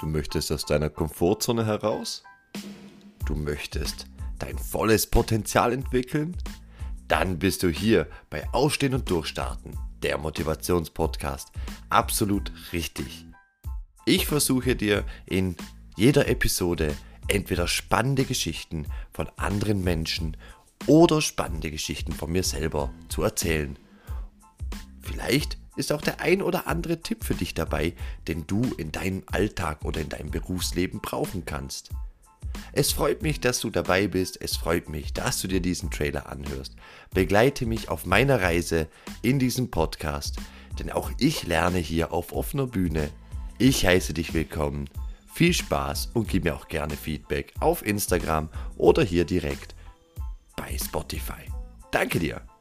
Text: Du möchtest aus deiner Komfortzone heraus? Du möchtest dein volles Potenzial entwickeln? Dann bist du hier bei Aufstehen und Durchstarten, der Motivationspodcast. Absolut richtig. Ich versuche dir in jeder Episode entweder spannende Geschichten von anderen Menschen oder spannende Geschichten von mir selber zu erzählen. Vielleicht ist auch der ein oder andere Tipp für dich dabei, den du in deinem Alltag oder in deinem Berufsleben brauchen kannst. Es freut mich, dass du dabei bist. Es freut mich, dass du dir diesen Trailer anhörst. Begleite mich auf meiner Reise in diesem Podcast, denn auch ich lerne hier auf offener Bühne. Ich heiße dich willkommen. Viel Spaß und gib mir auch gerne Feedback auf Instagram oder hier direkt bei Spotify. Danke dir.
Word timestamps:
Du 0.00 0.06
möchtest 0.06 0.52
aus 0.52 0.64
deiner 0.64 0.90
Komfortzone 0.90 1.66
heraus? 1.66 2.22
Du 3.26 3.34
möchtest 3.34 4.06
dein 4.38 4.56
volles 4.56 5.08
Potenzial 5.08 5.72
entwickeln? 5.72 6.36
Dann 7.08 7.38
bist 7.38 7.64
du 7.64 7.68
hier 7.68 8.06
bei 8.30 8.48
Aufstehen 8.52 8.94
und 8.94 9.10
Durchstarten, 9.10 9.76
der 10.02 10.18
Motivationspodcast. 10.18 11.50
Absolut 11.88 12.52
richtig. 12.72 13.26
Ich 14.04 14.26
versuche 14.26 14.76
dir 14.76 15.04
in 15.26 15.56
jeder 15.96 16.28
Episode 16.28 16.94
entweder 17.26 17.66
spannende 17.66 18.24
Geschichten 18.24 18.86
von 19.12 19.28
anderen 19.36 19.82
Menschen 19.82 20.36
oder 20.86 21.20
spannende 21.20 21.72
Geschichten 21.72 22.12
von 22.12 22.30
mir 22.30 22.44
selber 22.44 22.92
zu 23.08 23.22
erzählen. 23.22 23.76
Vielleicht 25.00 25.58
ist 25.78 25.92
auch 25.92 26.02
der 26.02 26.20
ein 26.20 26.42
oder 26.42 26.66
andere 26.66 27.00
Tipp 27.00 27.24
für 27.24 27.34
dich 27.34 27.54
dabei, 27.54 27.94
den 28.26 28.46
du 28.46 28.62
in 28.76 28.92
deinem 28.92 29.22
Alltag 29.26 29.84
oder 29.84 30.00
in 30.00 30.08
deinem 30.08 30.30
Berufsleben 30.30 31.00
brauchen 31.00 31.44
kannst. 31.44 31.90
Es 32.72 32.92
freut 32.92 33.22
mich, 33.22 33.40
dass 33.40 33.60
du 33.60 33.70
dabei 33.70 34.08
bist. 34.08 34.40
Es 34.40 34.56
freut 34.56 34.88
mich, 34.88 35.12
dass 35.12 35.40
du 35.40 35.48
dir 35.48 35.60
diesen 35.60 35.90
Trailer 35.90 36.28
anhörst. 36.30 36.74
Begleite 37.12 37.66
mich 37.66 37.88
auf 37.88 38.06
meiner 38.06 38.40
Reise 38.40 38.88
in 39.22 39.38
diesem 39.38 39.70
Podcast, 39.70 40.36
denn 40.78 40.90
auch 40.90 41.10
ich 41.18 41.46
lerne 41.46 41.78
hier 41.78 42.12
auf 42.12 42.32
offener 42.32 42.66
Bühne. 42.66 43.10
Ich 43.58 43.86
heiße 43.86 44.14
dich 44.14 44.34
willkommen. 44.34 44.88
Viel 45.32 45.52
Spaß 45.52 46.10
und 46.14 46.28
gib 46.28 46.44
mir 46.44 46.54
auch 46.54 46.68
gerne 46.68 46.96
Feedback 46.96 47.52
auf 47.60 47.84
Instagram 47.86 48.48
oder 48.76 49.02
hier 49.02 49.24
direkt 49.24 49.74
bei 50.56 50.76
Spotify. 50.76 51.44
Danke 51.90 52.18
dir. 52.18 52.57